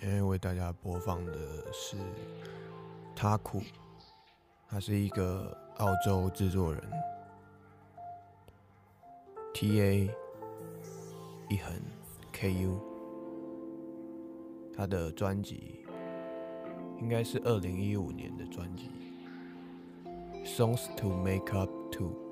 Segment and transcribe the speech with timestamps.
[0.00, 1.32] 今天为大家播放的
[1.72, 1.96] 是
[3.16, 3.60] 他库，
[4.68, 6.80] 他是一个澳洲制作人
[9.52, 10.08] ，T A
[11.48, 11.74] 一横
[12.30, 12.80] K U，
[14.72, 15.84] 他的专辑
[17.00, 18.92] 应该是二零一五年的专辑
[20.44, 22.27] ，Songs to Make Up To。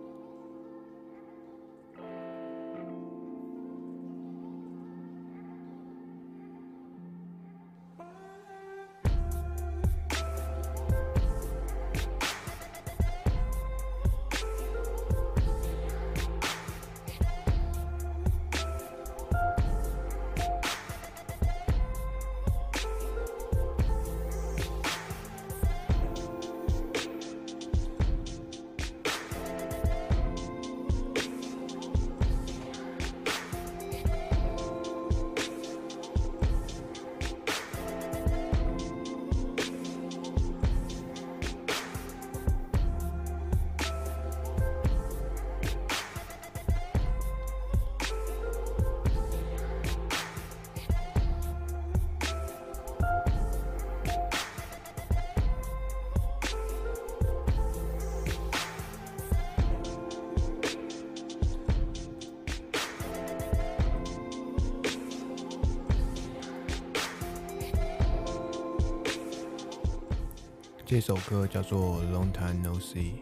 [70.99, 73.13] 这首歌叫做《Long Time No See》。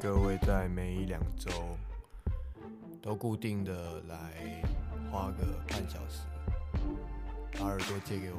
[0.00, 1.50] 各位在每一两周
[3.02, 4.62] 都固定的来
[5.10, 6.20] 花个半小时，
[7.58, 8.38] 把耳朵借给我。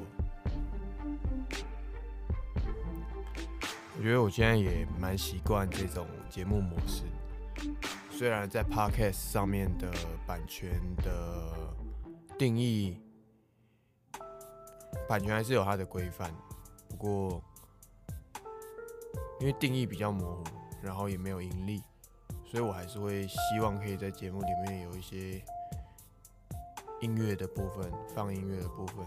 [3.98, 7.04] 我觉得我现在也蛮习惯这种节目模式，
[8.10, 9.92] 虽然在 Podcast 上面的
[10.26, 11.54] 版权的
[12.38, 13.02] 定义，
[15.10, 16.34] 版权还是有它的规范，
[16.88, 17.44] 不过
[19.42, 20.59] 因为定义比较模糊。
[20.82, 21.84] 然后也没有盈利，
[22.46, 25.44] 所以我还是会希望可以在节目里面有一些
[27.02, 29.06] 音乐的部分，放音乐的部分，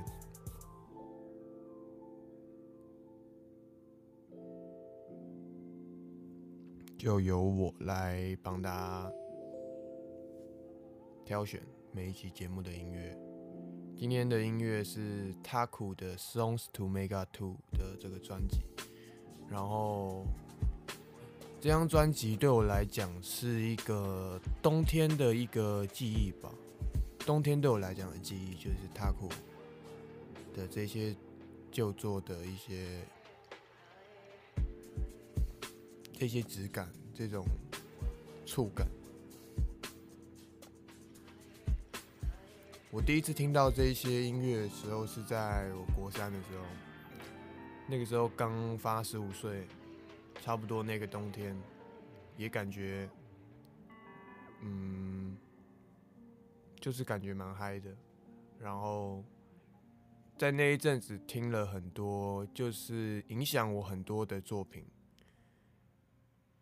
[6.99, 9.13] 就由我来帮大家
[11.25, 13.19] 挑选每一期节目的音乐。
[13.97, 18.61] 今天的音乐是 Taku 的《Songs to Make Up To》的这个专辑，
[19.49, 20.27] 然后。
[21.63, 26.53] 这张专辑对我来讲是一个冬天的一个记忆吧。
[27.21, 29.31] 冬天对我来讲的记忆就是 Taco
[30.57, 31.15] 的这些
[31.71, 33.07] 旧作的一些
[36.19, 37.47] 这些质感，这种
[38.45, 38.89] 触感。
[42.91, 46.65] 我第一次听到这些音乐的时候是在我国三的时候，
[47.87, 49.65] 那个时候刚发十五岁。
[50.43, 51.57] 差不多那个冬天，
[52.37, 53.09] 也感觉，
[54.61, 55.37] 嗯，
[56.81, 57.97] 就是感觉蛮嗨的。
[58.59, 59.23] 然后
[60.37, 64.85] 在那一阵子听了很多，就是影响我很多的作品。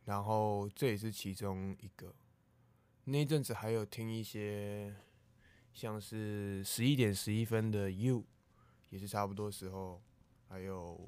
[0.05, 2.15] 然后这也是其中一个。
[3.05, 4.95] 那一阵子还有听一些，
[5.73, 8.25] 像是十一点十一分的 You，
[8.91, 10.03] 也是差不多时候，
[10.51, 11.01] 还有。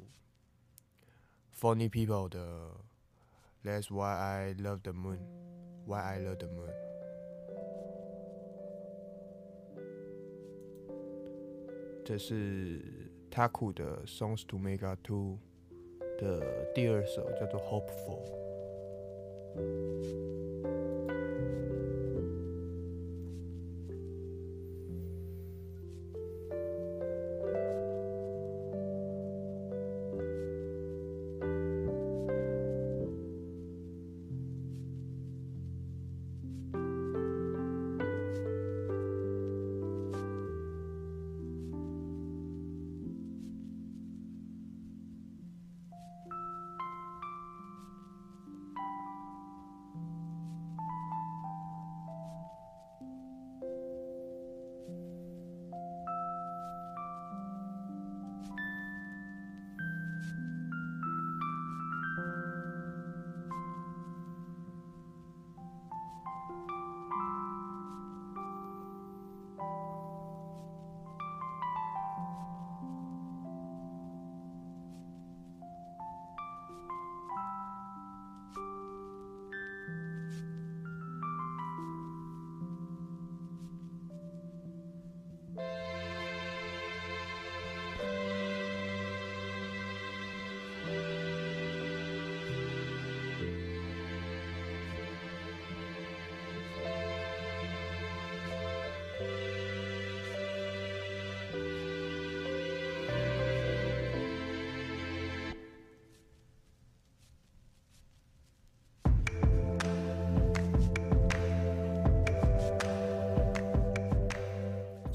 [1.62, 2.40] Funny People 的
[3.64, 6.72] That's Why I Love the Moon，Why I Love the Moon。
[12.06, 12.82] 这是
[13.30, 15.38] Taku 的 Songs to Mega Two
[16.18, 18.22] 的第二首，叫做 Hopeful。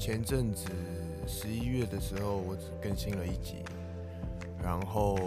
[0.08, 0.70] 前阵子
[1.26, 3.56] 十一月的时候，我只更新了一集，
[4.62, 5.18] 然后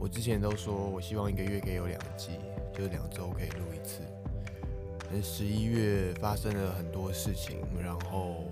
[0.00, 2.40] 我之前都说我希望一个月可以有两集，
[2.74, 4.00] 就是两周可以录一次。
[5.08, 8.42] 但十一月发生了很多事情，然后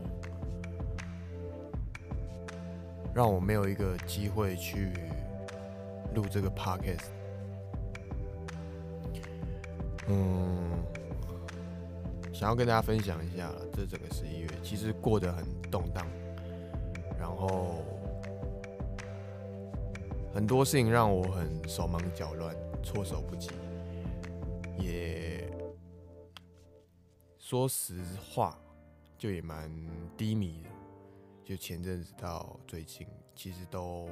[3.12, 4.92] 让我没有一个机会去
[6.14, 7.08] 录这个 podcast。
[10.06, 10.60] 嗯。
[12.40, 16.06] 想要跟大家分享一下，这整个十一月其实过得很动荡，
[17.19, 17.84] 然后
[20.32, 23.50] 很多事情让我很手忙脚乱、措手不及。
[24.78, 25.46] 也
[27.38, 28.58] 说实话，
[29.19, 29.70] 就也蛮
[30.16, 30.70] 低迷的。
[31.44, 34.08] 就前阵子到最近，其实都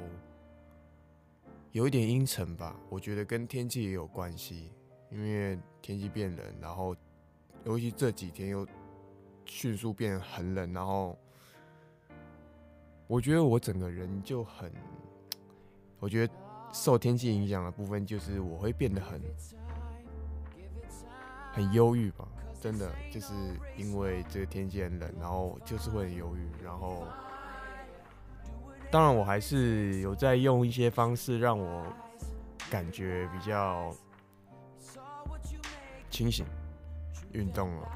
[1.72, 2.78] 有一点阴沉吧。
[2.90, 4.70] 我觉得跟天气也有关系，
[5.10, 6.94] 因为天气变冷，然后。
[7.68, 8.66] 尤其这几天又
[9.44, 11.14] 迅速变很冷，然后
[13.06, 14.72] 我觉得我整个人就很，
[15.98, 16.32] 我觉得
[16.72, 19.20] 受天气影响的部分就是我会变得很
[21.52, 22.26] 很忧郁吧，
[22.58, 23.34] 真的就是
[23.76, 27.06] 因为这个天气很冷，然后就是会很忧郁，然后
[28.90, 31.84] 当然我还是有在用一些方式让我
[32.70, 33.94] 感觉比较
[36.08, 36.46] 清醒。
[37.32, 37.88] 运动了，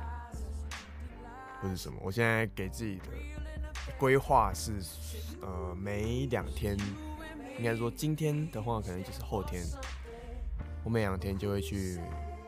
[1.60, 1.98] 或是什么？
[2.02, 3.04] 我现在给自己的
[3.98, 4.72] 规划是，
[5.40, 6.76] 呃，每两天，
[7.58, 9.64] 应该说今天的话，可能就是后天，
[10.84, 12.00] 我每两天就会去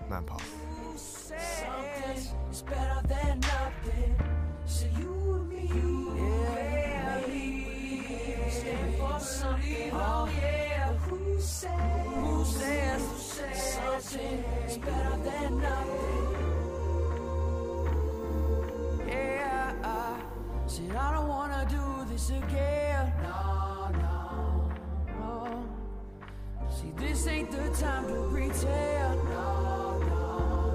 [0.08, 0.38] 慢跑。
[20.74, 23.12] Said I don't wanna do this again.
[23.22, 24.72] No, no,
[25.20, 25.64] no.
[26.68, 29.22] See, this ain't the time to pretend.
[29.30, 30.74] No, no,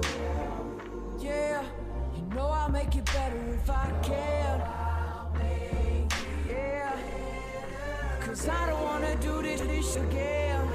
[1.18, 1.62] Yeah,
[2.16, 4.62] you know I'll make it better if I can.
[6.48, 6.96] Yeah.
[8.20, 10.69] Cause I don't wanna do this again.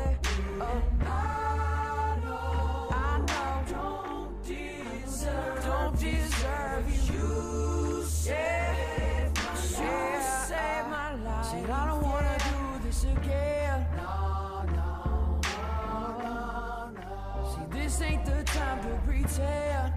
[0.60, 3.62] Oh, I know, I know.
[3.70, 8.04] Don't deserve, don't deserve you.
[8.26, 9.30] Yeah,
[9.80, 11.46] yeah, save my life.
[11.46, 13.86] Said I don't wanna do this again.
[13.96, 17.54] No, no, no, no.
[17.54, 19.97] See, this ain't the time to pretend.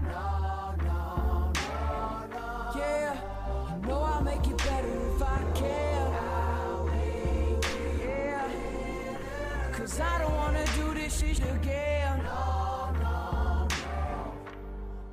[9.91, 12.23] Cause I don't wanna do this shit again.
[12.23, 13.67] No, no,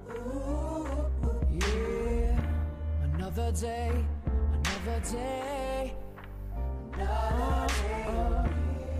[0.08, 0.14] no.
[0.14, 0.86] Ooh,
[1.50, 2.38] yeah.
[3.02, 3.90] Another day,
[4.52, 5.96] another day.
[6.92, 8.50] Another day.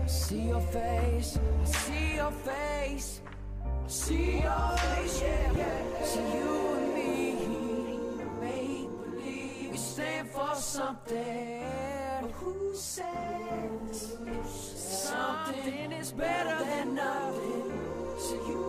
[0.03, 3.21] I see your face, I see your face.
[3.65, 6.03] I see your face, yeah.
[6.03, 7.15] See you and me,
[8.41, 11.63] make believe we stand for something.
[12.21, 14.17] But who says
[15.45, 17.71] something is better than nothing?
[18.19, 18.61] So you,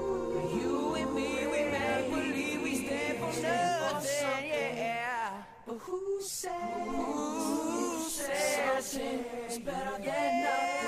[0.54, 5.42] you and me, we make believe we stand for nothing, yeah.
[5.66, 6.52] But who says,
[6.86, 10.79] who says something is better than nothing?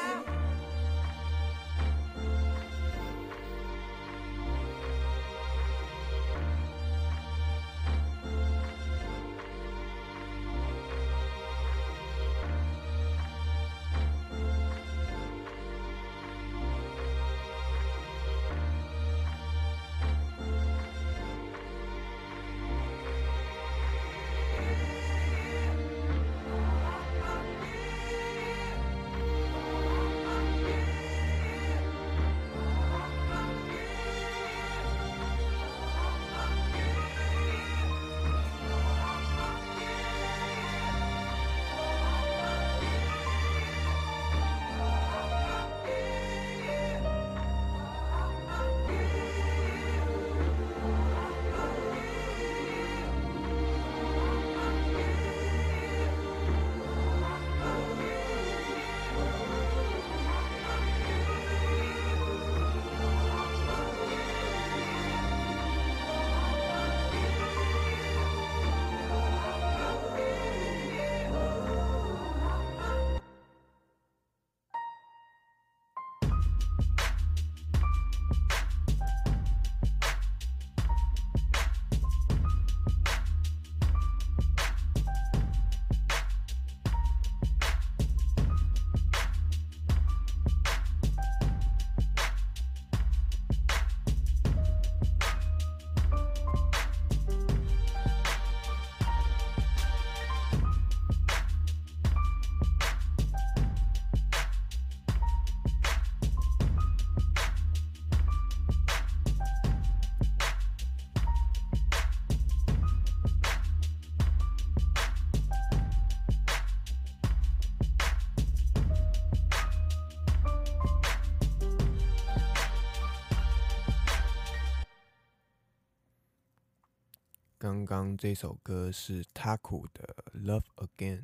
[127.62, 131.20] 刚刚这首歌是 Taku 的《Love Again》，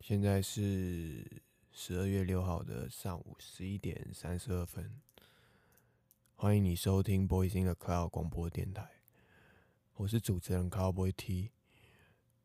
[0.00, 1.40] 现在是
[1.70, 5.00] 十二月六号的上午十一点三十二分。
[6.34, 8.90] 欢迎你收听 Boys in the Cloud 广播电台，
[9.94, 11.52] 我是主持人 Cowboy T。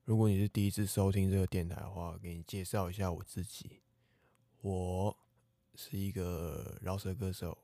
[0.03, 3.81] 如果你是第一次收听这个电台的话，给你介绍一下我自己，
[4.61, 5.17] 我
[5.73, 7.57] 是一个饶舌歌手。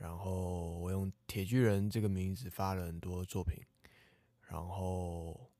[0.00, 3.62] 然后我用铁巨人这个名字发了很多作品。
[4.48, 5.50] 然后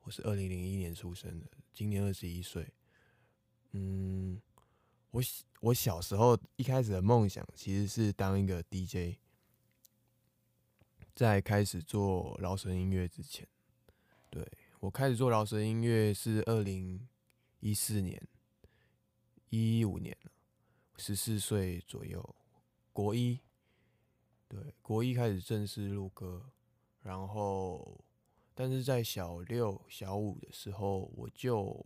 [0.00, 2.66] 我是二零零一年出生的，今年二十一岁。
[3.72, 4.40] 嗯，
[5.10, 5.22] 我
[5.60, 9.18] 我小时候一开始的梦想其实是当一个 DJ。
[11.14, 13.46] 在开始做饶舌音乐之前，
[14.30, 17.06] 对我开始做饶舌音乐是二零
[17.60, 18.26] 一四年，
[19.50, 20.30] 一五年了，
[20.96, 22.34] 十四岁左右，
[22.94, 23.38] 国一。
[24.48, 26.50] 对，国一开始正式录歌，
[27.02, 28.02] 然后，
[28.54, 31.84] 但是在小六、小五的时候，我就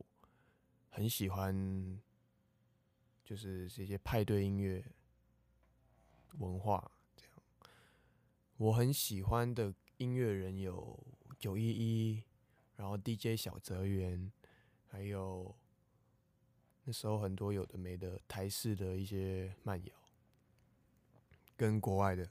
[0.88, 2.00] 很喜欢，
[3.24, 4.84] 就是这些派对音乐
[6.38, 7.34] 文化这样。
[8.58, 10.96] 我很喜欢的音乐人有
[11.40, 12.22] 九一一，
[12.76, 14.30] 然后 DJ 小泽源，
[14.86, 15.52] 还有
[16.84, 19.92] 那时候很多有的没的台式的一些慢摇，
[21.56, 22.30] 跟国外的。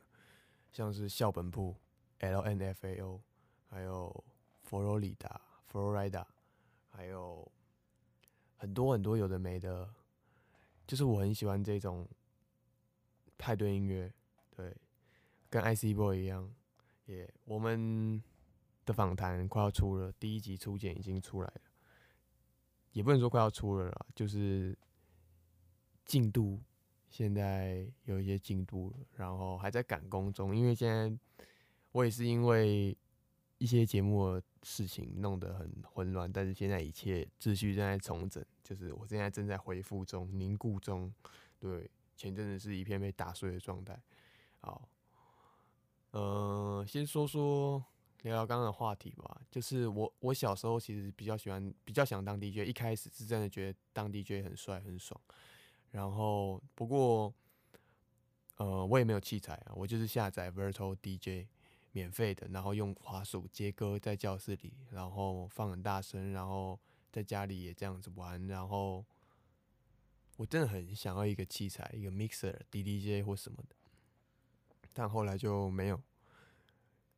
[0.71, 1.75] 像是校本部
[2.19, 3.19] （LNFAO），
[3.67, 4.23] 还有
[4.63, 6.25] 佛罗里达 （Florida），
[6.89, 7.51] 还有
[8.55, 9.93] 很多很多有的没的，
[10.87, 12.07] 就是我很喜欢这种
[13.37, 14.13] 派对音乐。
[14.55, 14.75] 对，
[15.49, 16.53] 跟 IC Boy 一样，
[17.05, 18.21] 也我们
[18.85, 21.61] 的访谈快要出了，第一集初剪已经出来了，
[22.91, 24.77] 也不能说快要出了啦，就是
[26.05, 26.61] 进度。
[27.11, 30.55] 现在有一些进度了，然后还在赶工中。
[30.55, 31.13] 因为现在
[31.91, 32.97] 我也是因为
[33.57, 41.13] 一些节目的事情弄得很混乱，但是现在一切秩序正在重整，就是我现在正在恢复中、凝固中。
[41.59, 44.01] 对，前阵子是一片被打碎的状态。
[44.61, 44.87] 好，
[46.11, 47.83] 呃，先说说
[48.21, 49.41] 聊聊刚刚的话题吧。
[49.51, 52.67] 就是我我小时候其实比较喜欢，比较想当 DJ。
[52.67, 55.19] 一开始是真的觉得当 DJ 很帅很爽。
[55.91, 57.33] 然后不过，
[58.57, 61.47] 呃，我也没有器材啊，我就是下载 Virtual DJ
[61.91, 66.79] 免费的，然后用滑鼠接歌在教室里，然后放很大声，然后
[67.11, 68.47] 在家里也这样子玩。
[68.47, 69.05] 然后
[70.37, 73.75] 我真的很想要一个器材，一个 mixer、DDJ 或什么的，
[74.93, 76.01] 但后来就没有。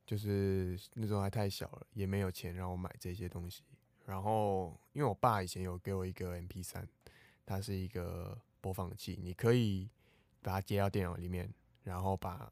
[0.05, 3.63] 就是那时候还太小了，也没有钱让我买这些东西。
[4.05, 6.85] 然后，因为我爸以前有给我一个 MP 三，
[7.45, 9.89] 它是一个播放器，你可以
[10.41, 11.53] 把它接到电脑里面，
[11.83, 12.49] 然后把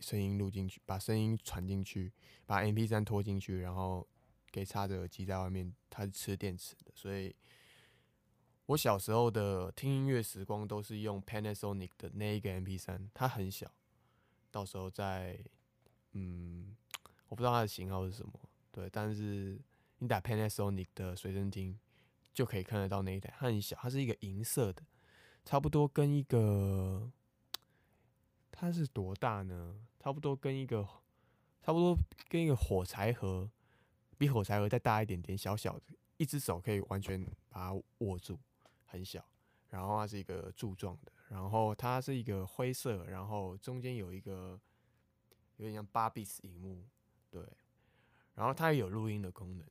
[0.00, 2.12] 声音录进去，把声音传进去，
[2.44, 4.06] 把 MP 三拖进去，然后
[4.50, 5.74] 给插着耳机在外面。
[5.88, 7.34] 它是吃电池的，所以
[8.66, 13.72] 我小时候的听音乐时光都是用 Panasonic 的那一个 MP 三，它很小，
[14.50, 15.42] 到时候再。
[16.12, 16.74] 嗯，
[17.28, 18.32] 我不知道它的型号是什么，
[18.72, 19.60] 对，但是
[19.98, 21.78] 你打 Panasonic 的随身听
[22.32, 24.82] 就可以看得到那一台，它很小，它是一个银色的，
[25.48, 27.10] 差不多跟一个，
[28.52, 29.80] 它是多大呢？
[29.98, 30.86] 差不多跟一个，
[31.62, 31.96] 差不多
[32.28, 33.50] 跟一个火柴盒，
[34.18, 35.84] 比火柴盒再大一点点，小小的，
[36.18, 38.38] 一只手可以完全把它握住，
[38.84, 39.24] 很小，
[39.70, 44.60] 然后它是一个柱状的，然后它是一个灰色，然后中间有一个。
[45.56, 46.84] 有点像八 bits 荧幕，
[47.30, 47.42] 对，
[48.34, 49.66] 然后它也有录音的功能，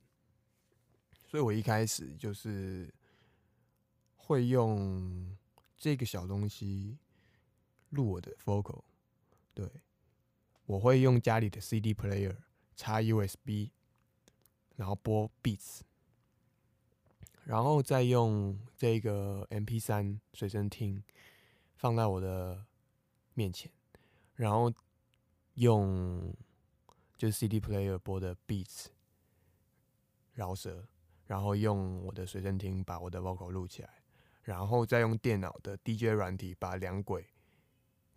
[1.28, 2.92] 所以我一开始就是
[4.16, 5.34] 会用
[5.78, 6.98] 这个小东西
[7.90, 8.82] 录我的 vocal，
[9.54, 9.70] 对，
[10.66, 12.36] 我会用家里的 CD player
[12.76, 13.70] 插 USB，
[14.76, 15.80] 然后播 beats，
[17.44, 21.02] 然后再用这个 MP 三随身听
[21.76, 22.66] 放在我的
[23.34, 23.70] 面前，
[24.34, 24.72] 然后。
[25.58, 26.32] 用
[27.16, 28.86] 就是 CD player 播的 beats
[30.34, 30.86] 饶舌，
[31.26, 33.97] 然后用我的随身听把我的 vocal 录起来，
[34.48, 37.28] 然后再用电脑的 DJ 软体把两轨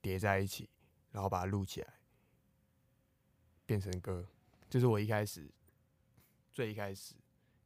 [0.01, 0.69] 叠在一起，
[1.11, 1.99] 然后把它录起来，
[3.65, 4.25] 变成歌。
[4.69, 5.51] 这是我一开始
[6.49, 7.15] 最一开始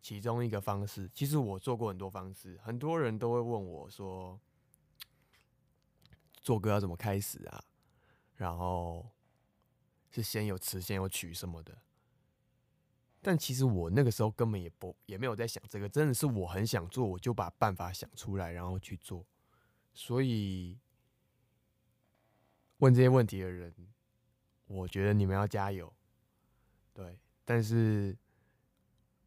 [0.02, 1.08] 其中一个方式。
[1.14, 4.40] 其实我做过很多方式，很多人都会问我说，
[6.42, 7.64] 做歌要怎么开始啊？
[8.36, 9.06] 然后。
[10.10, 11.78] 是先有词，先有曲什么的，
[13.28, 19.26] 但其实我那个时候根本也不也没有在想这个，真的是我很想做，我就把办法想出来，然后去做。
[19.96, 20.78] 所以
[22.78, 23.74] 问这些问题的人，
[24.68, 25.92] 我觉得你们要加油，
[26.94, 28.16] 对，但是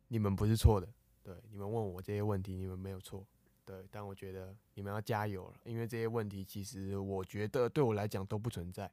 [0.07, 0.89] 你们不是错的，
[1.25, 3.27] 对，你们问我这些问题，你们没有错，
[3.65, 8.89] 对，但我觉得你们要加油了，因为这些问题其实我觉得对我来讲都不存在。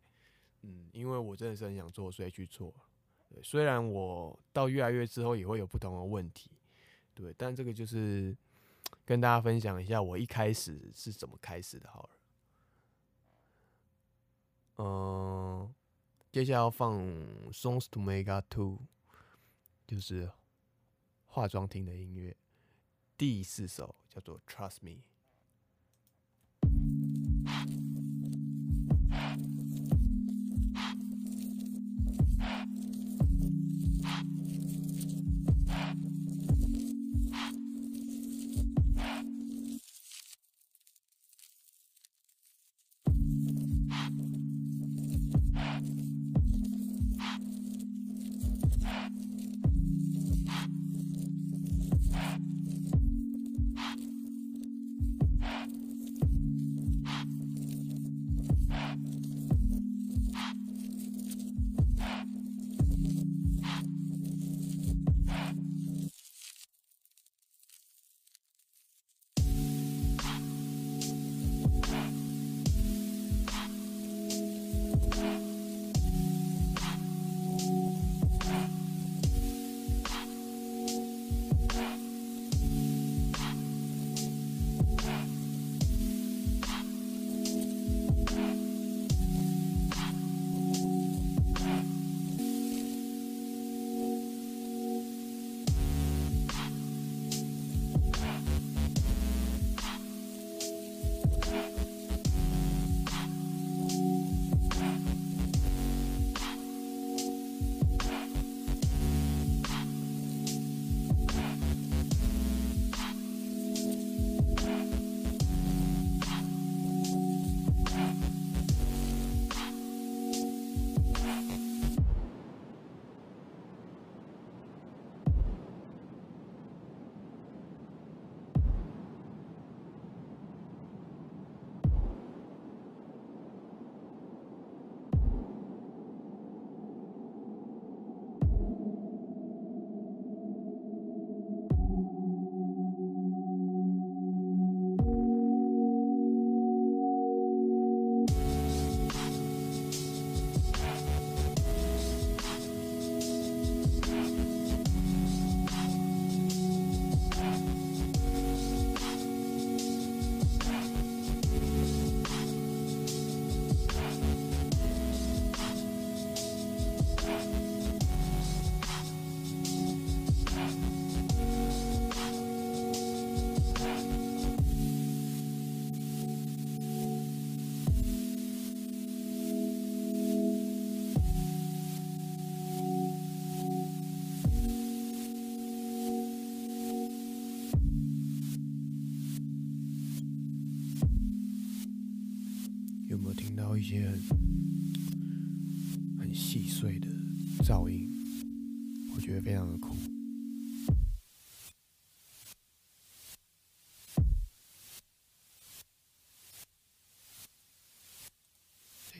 [0.63, 2.73] 嗯，因为我真的是很想做，所以去做。
[3.43, 6.51] 虽然我到越来越之后也会有不同的问题，
[7.13, 8.35] 对，但这个就是
[9.03, 11.89] 跟大家分享一下我一开始是怎么开始的。
[11.89, 12.09] 好了，
[14.77, 15.73] 嗯，
[16.31, 16.99] 接下来要放
[17.51, 18.81] 《Songs to Make Up To》，
[19.87, 20.31] 就是
[21.27, 22.35] 化妆厅的音乐，
[23.17, 24.91] 第四首叫做《Trust Me》。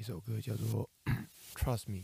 [0.05, 0.87] 首歌叫做
[1.55, 1.97] 《Trust Me》。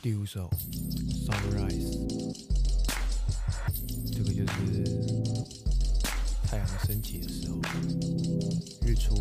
[0.00, 0.48] 第五首
[1.26, 1.90] 《Sunrise》，
[4.14, 4.84] 这个就是
[6.44, 7.60] 太阳升起的时候，
[8.86, 9.18] 日出。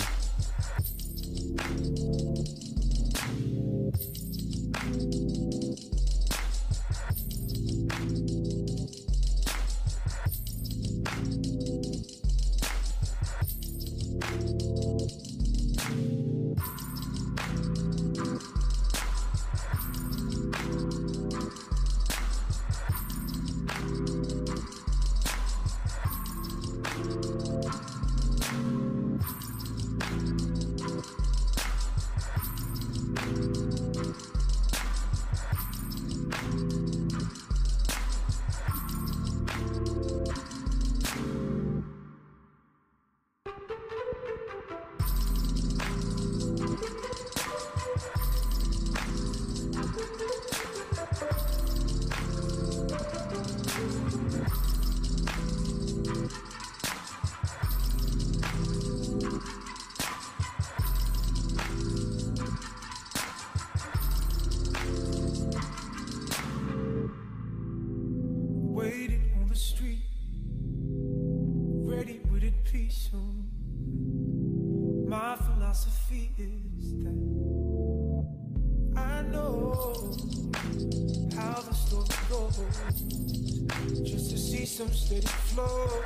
[72.52, 75.10] Ready with it.
[75.10, 77.16] My philosophy is that
[78.96, 80.16] I know
[81.36, 82.58] how the story goes.
[84.04, 86.04] Just to see some steady flow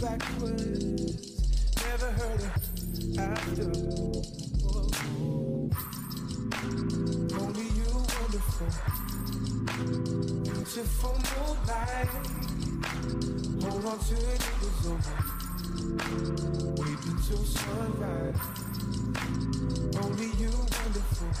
[0.00, 1.42] backwards.
[1.84, 2.52] Never heard of
[3.18, 3.70] after.
[7.38, 8.70] Only you wonderful
[10.76, 12.08] beautiful moonlight.
[13.62, 15.45] Hold on to it, it over.
[15.86, 18.34] Wait until sunrise.
[20.02, 21.32] Only you, wonderful,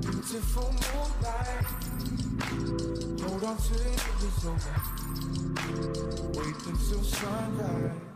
[0.00, 1.66] beautiful moonlight.
[3.22, 4.74] Hold on to it, it over.
[6.34, 8.09] Wait until sunrise.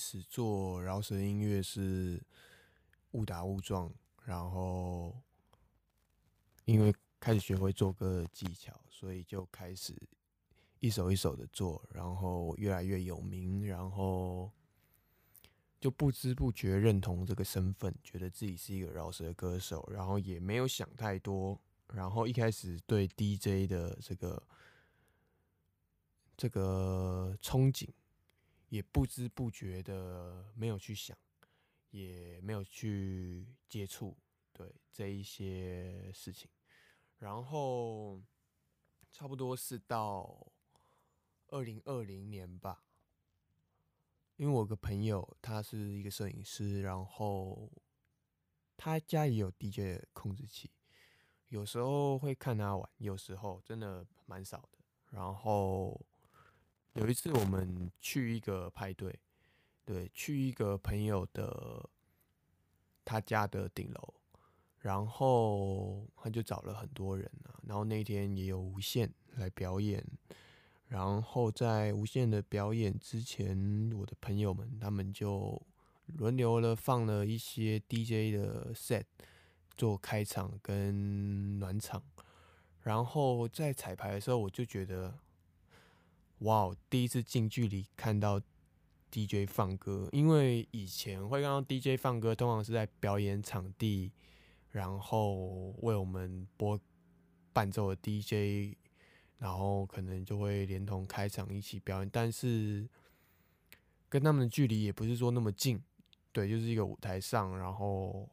[0.00, 2.18] 始做饶舌音乐是
[3.10, 3.92] 误打误撞，
[4.24, 5.14] 然后
[6.64, 9.94] 因为开始学会做歌的技巧，所以就开始
[10.78, 14.50] 一首一首的做，然后越来越有名，然后
[15.78, 21.60] 就不知不觉认同这个身份，觉得自己是一个饶舌歌手，然后也没有想太多，
[21.92, 24.42] 然后一开始对 DJ 的这个
[26.36, 27.86] 这个憧憬。
[28.70, 31.16] 也不知不觉的没有去想，
[31.90, 34.16] 也没有去接触，
[34.52, 36.48] 对这一些事情。
[37.18, 38.22] 然后
[39.10, 40.52] 差不多是到
[41.48, 42.84] 二零二零年吧，
[44.36, 47.70] 因为我个朋友他是一个摄影师，然后
[48.76, 50.70] 他家也有 DJ 控制器，
[51.48, 54.78] 有时候会看他玩，有时候真的蛮少的。
[55.10, 56.06] 然后。
[56.94, 59.16] 有一次我们去一个派对，
[59.84, 61.88] 对，去一个朋友的
[63.04, 64.14] 他家的顶楼，
[64.80, 70.04] 然后他就找了很多人啊，然后那天也有无限来表演，
[70.88, 75.62] 然后在无限的表演之前，我的朋友们他们就
[76.06, 79.04] 轮流的放了一些 DJ 的 set
[79.76, 82.02] 做开场跟暖场，
[82.82, 85.16] 然后在彩排的时候，我就觉得。
[86.40, 86.74] 哇！
[86.88, 88.40] 第一次近距离看到
[89.10, 94.12] DJ 放歌，因为以前会看到 DJ 放歌，通常是在表演场地，
[94.70, 96.80] 然后为我们播
[97.52, 98.76] 伴奏的 DJ，
[99.38, 102.88] 然后可能就会连同开场一起表演，但是
[104.08, 105.82] 跟他们的距离也不是说那么近，
[106.32, 108.26] 对，就是一个舞台上，然后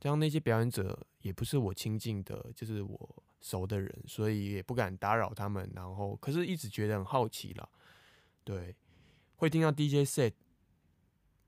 [0.00, 5.70] 像那些表演者也不是我亲近的，就是我熟的人，所以也不敢打扰他们。
[5.74, 7.68] 然后，可是一直觉得很好奇啦，
[8.44, 8.74] 对，
[9.36, 10.32] 会听到 DJ set，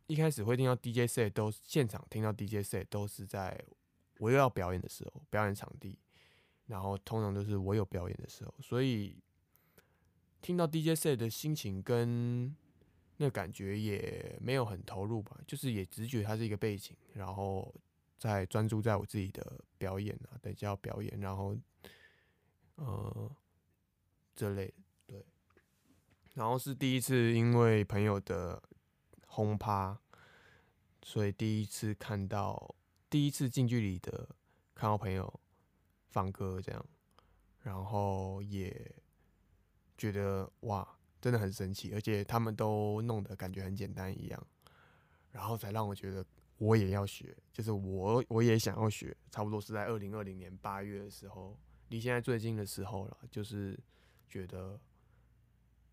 [0.07, 3.64] 一开始会听到 DJ set 都现场听到 DJ set 都是在
[4.18, 5.98] 我又要表演的时候，表演场地，
[6.66, 9.16] 然后通常都是我有表演的时候，所以
[10.42, 12.55] 听到 DJ set 的心情跟
[13.16, 17.74] 那感觉也没有很投入吧，就是也只觉它是一个背景，然后
[18.20, 21.56] 在专注在我自己的表演啊，等一下要表演，然后
[22.74, 23.37] 呃
[24.37, 24.72] 这类
[25.06, 25.24] 对，
[26.35, 28.62] 然后是第一次因为朋友的
[29.26, 29.98] 轰趴，
[31.02, 32.76] 所以第一次看到
[33.09, 34.28] 第一次近距离的
[34.74, 35.40] 看到朋友
[36.11, 36.87] 放歌这样，
[37.62, 38.94] 然后也
[39.96, 40.87] 觉得哇。
[41.22, 44.46] 真的很神奇，而且他们都弄得感觉很简单一样，
[45.33, 46.24] 然后才让我觉得
[46.61, 49.16] 我也要学，就是我我也想要学。
[49.31, 53.81] 差不多是在二零二零年八月的时候，离现在最近的时候了，就是
[54.29, 54.79] 觉得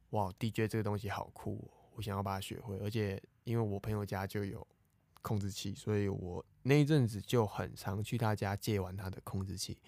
[0.10, 2.78] 哇，DJ 这个东西好酷，我想要把它学会。
[2.80, 4.68] 而且因为我朋友家就有
[5.22, 9.80] 控制器，所以我那一阵子就很常去他家借玩他的控制器。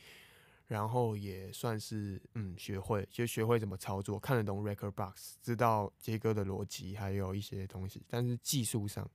[0.65, 8.01] 然后也算是嗯学会，就学会怎么操作，看得懂 record box，知道接歌的逻辑，还有一些东西。
[8.07, 9.09] 但是技术上，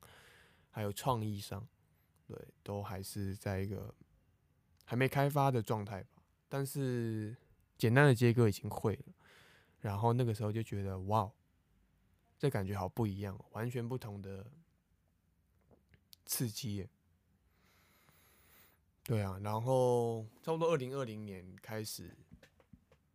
[0.75, 1.65] 还有创意上，
[2.27, 3.95] 对，都还是在一个
[4.85, 6.25] 还没开发的状态吧。
[6.49, 7.37] 但是
[7.79, 9.15] 简单的接歌已经会了。
[9.79, 11.31] 然后那个时候就觉得哇，
[12.37, 14.51] 这感觉好不一样，完全不同的
[16.27, 16.89] 刺激。
[19.05, 22.17] 对啊，然后差不多二零二零年开始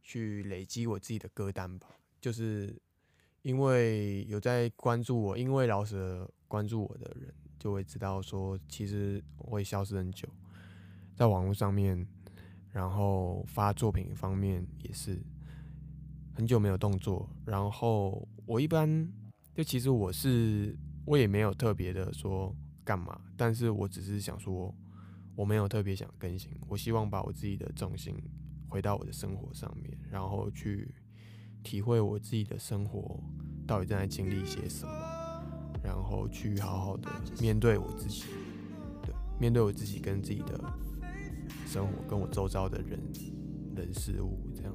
[0.02, 1.90] 去累积我自己的歌单吧，
[2.22, 2.82] 就是
[3.42, 10.28] 因为有在关注我，因为老舍关注我的人就会知道说，其实我会消失很久，
[11.16, 12.08] 在网络上面，
[12.72, 15.22] 然后发作品方面也是
[16.34, 19.08] 很久没有动作，然后我一般
[19.54, 24.74] 就其实我是我也没有特别的说干嘛，但是我只是想说。
[25.36, 28.14] 我没有特别想更新，我希望把我自己的重心
[28.68, 30.94] 回到我的生活上面，然后去
[31.64, 33.18] 体会我自己的生活
[33.66, 35.19] 到底正在经历些什么，
[35.84, 38.26] 然后去好好的面对我自己，
[39.02, 40.60] 对，面对我自己跟自己的
[41.68, 43.00] 生活，跟我周遭的人
[43.76, 44.74] 人事物这样，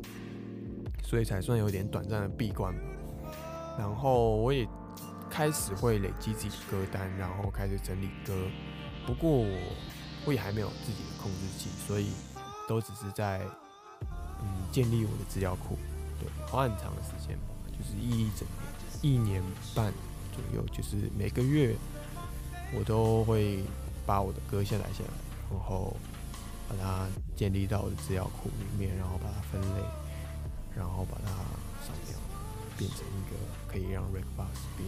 [1.02, 2.80] 所以才算有点短暂的闭关吧。
[3.78, 4.68] 然后我也
[5.30, 8.32] 开始会累积自己的歌单，然后开始整理歌，
[9.06, 9.58] 不过我。
[10.26, 12.06] 我也还没有自己的控制器，所以
[12.66, 13.42] 都只是在
[14.40, 15.76] 嗯建立我的资料库，
[16.18, 18.48] 对，花很长的时间吧，就是一整
[19.02, 19.42] 年、一年
[19.74, 19.92] 半
[20.34, 21.74] 左右，就是每个月
[22.74, 23.62] 我都会
[24.04, 25.10] 把我的歌下载下来，
[25.50, 25.96] 然后
[26.68, 29.82] 把它建立到我的资料库里面，然后把它分类，
[30.76, 31.30] 然后把它
[31.86, 32.18] 扫描，
[32.76, 33.36] 变成一个
[33.70, 34.86] 可以让 Recbox 别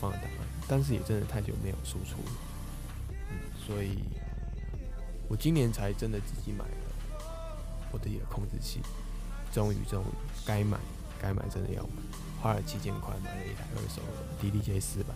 [0.00, 0.46] 放的档案。
[0.68, 2.32] 但是也真的太久没有输出了，
[3.30, 4.04] 嗯，所以。
[5.28, 7.24] 我今年才真的自己买了
[7.90, 8.80] 我自己的控制器，
[9.52, 10.06] 终于终于
[10.46, 10.78] 该买
[11.20, 12.02] 该买真的要买，
[12.40, 15.14] 花了七千块买了一台二手的 DDJ 四百，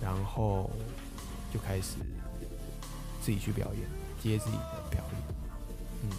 [0.00, 0.70] 然后
[1.52, 1.96] 就开始
[3.22, 3.88] 自己去表演，
[4.22, 5.22] 接自己的表演。
[6.04, 6.10] 嗯，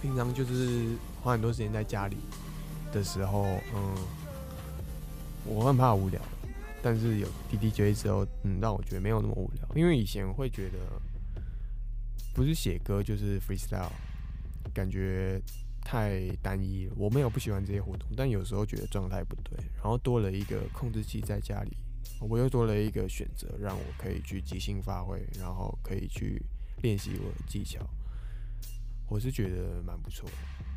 [0.00, 0.90] 平常就是
[1.22, 2.16] 花很多时间在家里
[2.92, 3.94] 的时候，嗯，
[5.44, 6.20] 我很怕无聊，
[6.82, 10.78] 但是有 DDJ 之后，嗯，让我觉得没有那么无聊，因为以前会觉得。
[12.32, 13.90] 不是写歌就是 freestyle，
[14.72, 15.42] 感觉
[15.84, 16.94] 太单一了。
[16.96, 19.58] 我没有不喜欢这些活动，但有时候觉得状态不对。
[19.76, 21.76] 然后多了一个控制器在家里，
[22.20, 26.42] 我又多了一个选择，让我可以去即兴发挥，然后可以去
[26.82, 27.80] 练习我的技巧。
[29.08, 30.69] 我是觉得蛮不错的。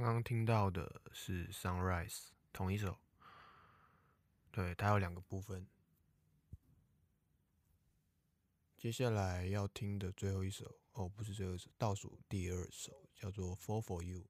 [0.00, 2.08] 刚刚听到的是《Sunrise》，
[2.54, 2.98] 同一首。
[4.50, 5.66] 对，它有两个部分。
[8.78, 14.20] 接下来要听的最后一首，哦，不是最后一首，倒数第二首，叫做《Fall for You》。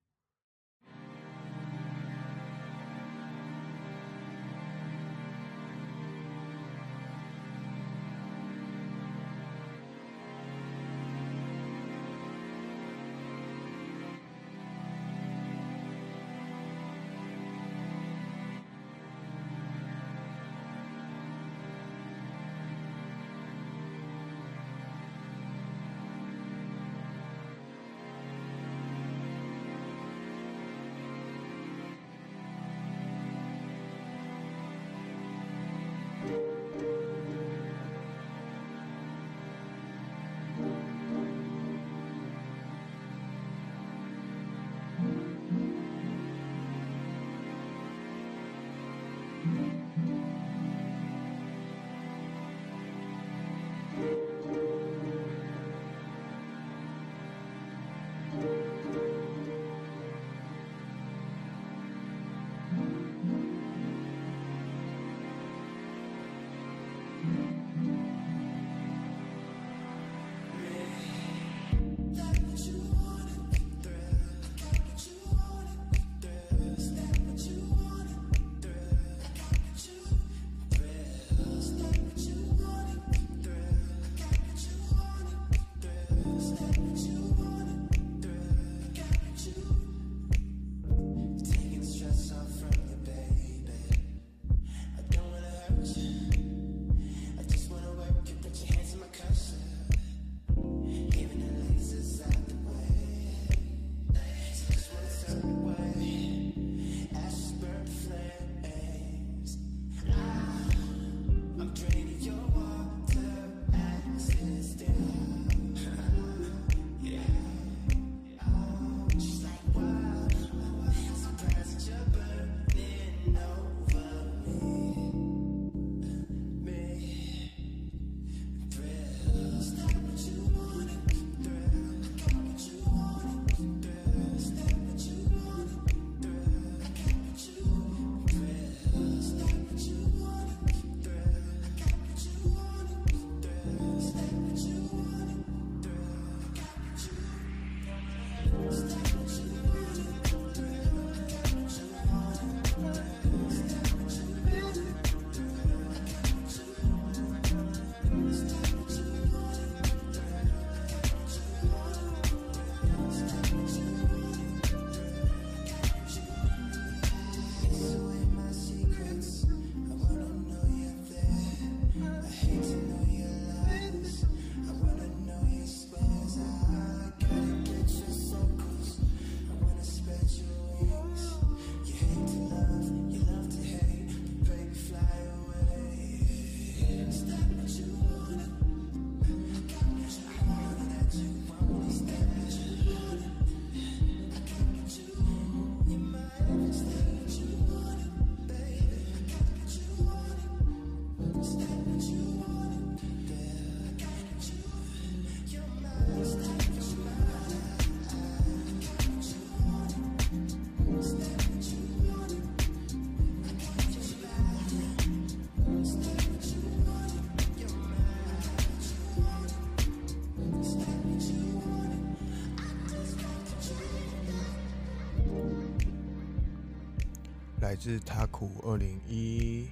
[227.70, 229.68] 来自 Taku 二零一，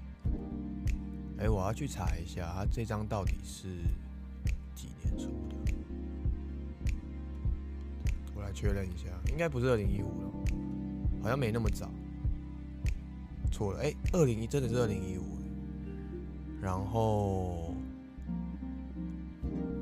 [1.37, 3.67] 哎，我要去查一下，他这张到底是
[4.73, 5.75] 几年出的？
[8.37, 10.31] 我来确认一下，应该不是二零一五了，
[11.25, 11.91] 好像没那么早。
[13.51, 15.25] 错了，哎，二零一真的是二零一五。
[16.63, 17.75] 然后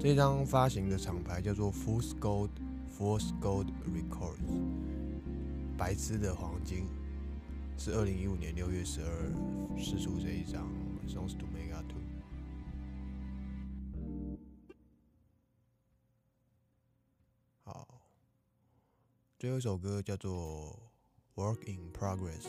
[0.00, 4.62] 这张发行的厂牌叫做 Force Gold，Force Gold Records，
[5.76, 6.86] 白痴的黄金。
[7.78, 9.08] 是二零一五年六月十二
[9.78, 10.66] 试出这一张
[11.08, 12.00] 《Songs to Mega Two》。
[17.62, 17.86] 好，
[19.38, 20.76] 最后一首歌叫做
[21.40, 22.42] 《Work in Progress》。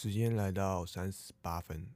[0.00, 1.86] 时间来到三十八分，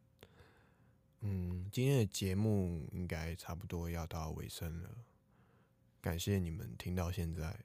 [1.21, 4.91] 嗯，今天的节目应该差不多要到尾声了。
[6.03, 7.59] 感谢你们听到现在，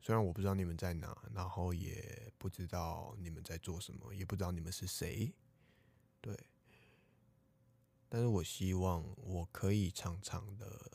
[0.00, 5.32] 虽然我不知道你们在哪，然后也不知道你们在做什么，也不知道你们是谁，
[6.20, 6.36] 对。
[8.08, 10.90] 但是我希望我可以常常的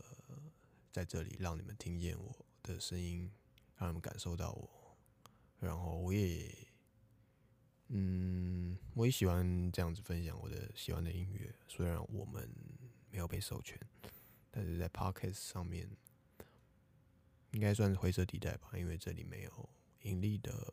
[0.92, 3.32] 在这里让你们听见我的声音，
[3.78, 4.70] 让你们感受到我，
[5.58, 6.54] 然后我也，
[7.94, 8.31] 嗯，
[9.02, 11.52] 我也喜欢这样子分享我的喜欢的音乐。
[11.68, 12.48] 虽然我们
[13.10, 13.76] 没有被授权，
[14.52, 15.90] 但是在 Podcast 上面
[17.50, 19.70] 应该算是灰色地带吧，因为这里没有
[20.04, 20.72] 盈利的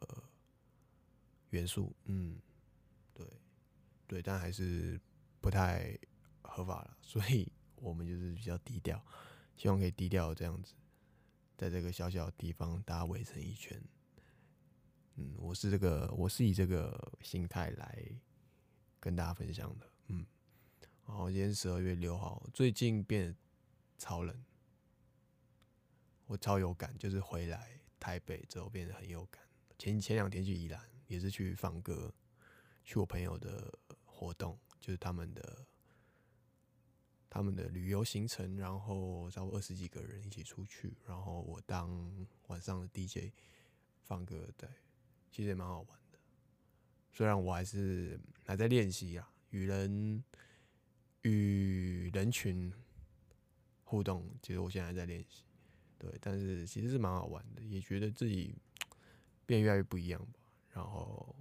[1.48, 1.90] 元素。
[2.04, 2.38] 嗯，
[3.14, 3.26] 对，
[4.06, 5.00] 对，但还是
[5.40, 5.98] 不太。
[6.50, 9.00] 合法了，所以 我们就是比较低调，
[9.54, 10.72] 希望可以低调这样子，
[11.56, 13.80] 在这个小小的地方，大家围成一圈。
[15.20, 18.04] 嗯，我是这个，我是以这个心态来
[19.00, 19.90] 跟大家分享的。
[20.06, 20.24] 嗯，
[21.06, 23.36] 然后今天十二月六号，最近变
[23.98, 24.44] 超冷，
[26.26, 29.42] 我超有感，就是回来台北之后变得很有感。
[29.76, 32.14] 前前两天去宜兰，也是去放歌，
[32.84, 35.66] 去我朋友的活动，就是他们的。
[37.30, 43.34] 他们的旅游行程，然后差不多二十几个人一起出去，然后我当晚上的 DJ
[44.02, 44.66] 放歌，对，
[45.30, 46.18] 其实也蛮好玩的。
[47.12, 50.22] 虽然我还是还在练习啊，与人
[51.22, 52.72] 与人群
[53.84, 55.44] 互动，其实我现在还在练习，
[55.98, 58.54] 对，但是其实是蛮好玩的，也觉得自己
[59.46, 60.40] 变越来越不一样吧。
[60.72, 61.34] 然后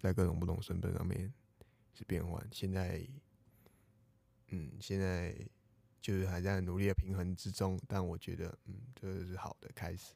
[0.00, 1.32] 在各种不同身份上面
[1.94, 3.06] 是变换，现在。
[4.50, 5.36] 嗯，现在
[6.00, 10.14] 就是还在努力的平衡之中，但我觉得，嗯，这是好的开始。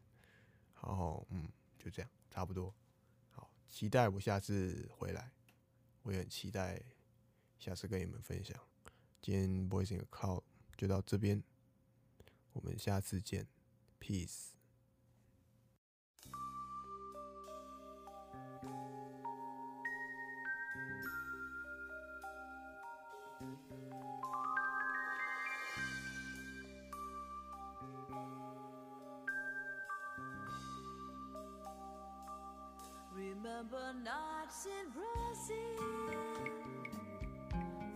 [0.76, 1.48] 然后，嗯，
[1.82, 2.74] 就这样，差不多。
[3.30, 5.32] 好，期待我下次回来，
[6.02, 6.80] 我也很期待
[7.58, 8.54] 下次跟你们分享。
[9.22, 10.42] 今天 Voice in a Cloud
[10.76, 11.42] 就到这边，
[12.52, 13.46] 我们下次见
[13.98, 14.59] ，Peace。
[33.60, 35.84] summer nights in Brazil,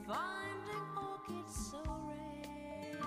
[0.06, 3.00] finding orchids so rare,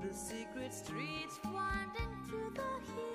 [0.00, 3.07] the secret streets winding to the hills.